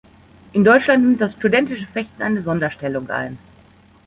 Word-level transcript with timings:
In 0.53 0.63
Deutschland 0.63 1.05
nimmt 1.05 1.21
das 1.21 1.33
studentische 1.33 1.85
Fechten 1.85 2.23
eine 2.23 2.41
Sonderstellung 2.41 3.07
ein. 3.11 3.37